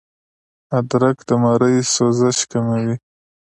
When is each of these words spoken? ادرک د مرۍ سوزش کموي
ادرک 0.77 1.17
د 1.27 1.29
مرۍ 1.43 1.77
سوزش 1.93 2.37
کموي 2.51 2.93